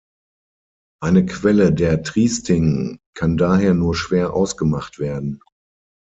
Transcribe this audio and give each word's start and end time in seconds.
Eine 0.99 1.27
Quelle 1.27 1.71
der 1.71 2.01
Triesting 2.01 2.97
kann 3.13 3.37
daher 3.37 3.75
nur 3.75 3.93
schwer 3.93 4.33
ausgemacht 4.33 4.97
werden. 4.97 5.41